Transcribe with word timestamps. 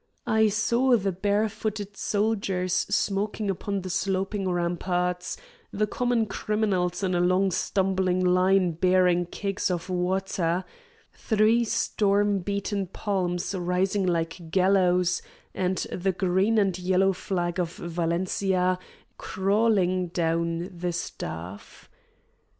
I 0.25 0.47
saw 0.47 0.97
the 0.97 1.11
barefooted 1.11 1.95
soldiers 1.95 2.73
smoking 2.73 3.51
upon 3.51 3.81
the 3.81 3.89
sloping 3.91 4.49
ramparts, 4.49 5.37
the 5.71 5.85
common 5.85 6.25
criminals 6.25 7.03
in 7.03 7.13
a 7.13 7.19
long 7.19 7.51
stumbling 7.51 8.19
line 8.19 8.71
bearing 8.71 9.27
kegs 9.27 9.69
of 9.69 9.91
water, 9.91 10.65
three 11.13 11.63
storm 11.65 12.39
beaten 12.39 12.87
palms 12.87 13.53
rising 13.53 14.07
like 14.07 14.49
gallows, 14.49 15.21
and 15.53 15.77
the 15.91 16.13
green 16.13 16.57
and 16.57 16.79
yellow 16.79 17.13
flag 17.13 17.59
of 17.59 17.69
Valencia 17.75 18.79
crawling 19.19 20.07
down 20.07 20.71
the 20.75 20.93
staff. 20.93 21.87